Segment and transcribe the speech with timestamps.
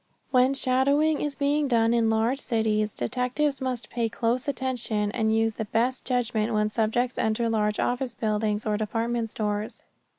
[0.31, 5.53] When shadowing is being done in large cities, detectives must pay close attention and use
[5.53, 9.83] the best judgment when subjects enter large office buildings or department stores.